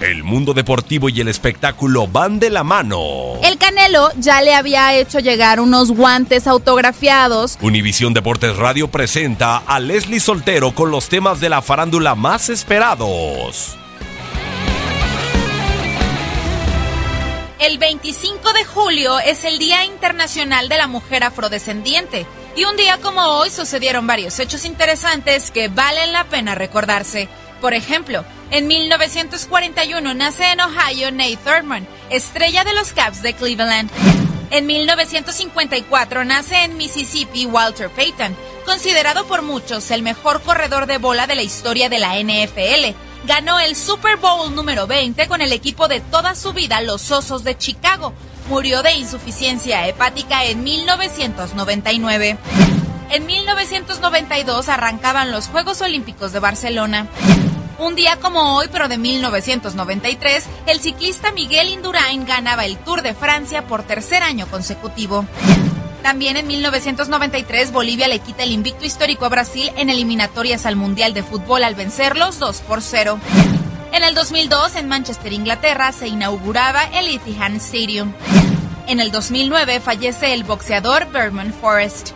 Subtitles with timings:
[0.00, 3.40] El mundo deportivo y el espectáculo van de la mano.
[3.42, 7.56] El Canelo ya le había hecho llegar unos guantes autografiados.
[7.62, 13.78] Univisión Deportes Radio presenta a Leslie Soltero con los temas de la farándula más esperados.
[17.58, 22.26] El 25 de julio es el Día Internacional de la Mujer Afrodescendiente.
[22.54, 27.30] Y un día como hoy sucedieron varios hechos interesantes que valen la pena recordarse.
[27.62, 33.90] Por ejemplo, en 1941 nace en Ohio Nate Thurman, estrella de los Caps de Cleveland.
[34.50, 41.26] En 1954 nace en Mississippi Walter Payton, considerado por muchos el mejor corredor de bola
[41.26, 42.94] de la historia de la NFL.
[43.26, 47.42] Ganó el Super Bowl número 20 con el equipo de toda su vida, los Osos
[47.42, 48.12] de Chicago.
[48.48, 52.38] Murió de insuficiencia hepática en 1999.
[53.10, 57.08] En 1992 arrancaban los Juegos Olímpicos de Barcelona.
[57.78, 63.12] Un día como hoy, pero de 1993, el ciclista Miguel Indurain ganaba el Tour de
[63.12, 65.26] Francia por tercer año consecutivo.
[66.02, 71.12] También en 1993 Bolivia le quita el invicto histórico a Brasil en eliminatorias al Mundial
[71.12, 73.18] de Fútbol al vencerlos 2 por 0.
[73.92, 78.12] En el 2002 en Manchester, Inglaterra, se inauguraba el Etihad Stadium.
[78.86, 82.12] En el 2009 fallece el boxeador Berman Forrest.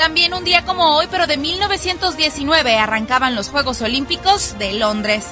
[0.00, 5.26] También un día como hoy, pero de 1919, arrancaban los Juegos Olímpicos de Londres.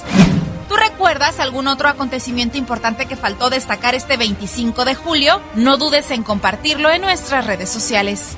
[0.67, 5.41] ¿Tú recuerdas algún otro acontecimiento importante que faltó destacar este 25 de julio?
[5.55, 8.37] No dudes en compartirlo en nuestras redes sociales.